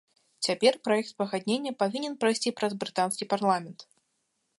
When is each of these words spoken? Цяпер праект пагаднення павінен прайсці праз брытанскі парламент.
Цяпер 0.45 0.77
праект 0.85 1.11
пагаднення 1.21 1.73
павінен 1.83 2.15
прайсці 2.23 2.53
праз 2.61 2.71
брытанскі 2.85 3.29
парламент. 3.35 3.79